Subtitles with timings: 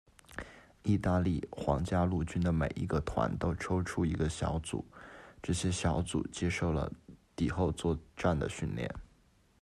[0.81, 4.83] 意大利皇家陆军每一个团都抽出一个小组，
[5.43, 6.91] 这些小组接受了
[7.35, 8.91] 敌后作战的训练。